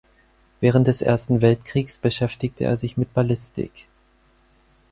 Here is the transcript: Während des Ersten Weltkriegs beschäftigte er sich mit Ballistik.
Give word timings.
Während 0.61 0.87
des 0.87 1.03
Ersten 1.03 1.43
Weltkriegs 1.43 1.99
beschäftigte 1.99 2.63
er 2.63 2.75
sich 2.75 2.97
mit 2.97 3.13
Ballistik. 3.13 3.85